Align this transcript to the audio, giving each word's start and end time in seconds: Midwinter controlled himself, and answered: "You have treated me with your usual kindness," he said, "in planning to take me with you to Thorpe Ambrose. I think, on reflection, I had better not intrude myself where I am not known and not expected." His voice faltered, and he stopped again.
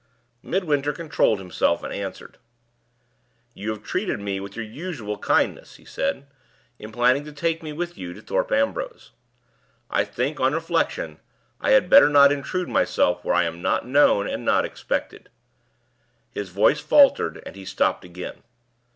Midwinter 0.41 0.93
controlled 0.93 1.37
himself, 1.37 1.83
and 1.83 1.93
answered: 1.93 2.39
"You 3.53 3.69
have 3.69 3.83
treated 3.83 4.19
me 4.19 4.39
with 4.39 4.55
your 4.55 4.65
usual 4.65 5.19
kindness," 5.19 5.75
he 5.75 5.85
said, 5.85 6.25
"in 6.79 6.91
planning 6.91 7.23
to 7.23 7.31
take 7.31 7.61
me 7.61 7.71
with 7.71 7.99
you 7.99 8.11
to 8.15 8.21
Thorpe 8.23 8.51
Ambrose. 8.51 9.11
I 9.91 10.03
think, 10.03 10.39
on 10.39 10.55
reflection, 10.55 11.19
I 11.59 11.73
had 11.73 11.87
better 11.87 12.09
not 12.09 12.31
intrude 12.31 12.67
myself 12.67 13.23
where 13.23 13.35
I 13.35 13.43
am 13.43 13.61
not 13.61 13.85
known 13.85 14.27
and 14.27 14.43
not 14.43 14.65
expected." 14.65 15.29
His 16.31 16.49
voice 16.49 16.79
faltered, 16.79 17.43
and 17.45 17.55
he 17.55 17.63
stopped 17.63 18.03
again. 18.03 18.41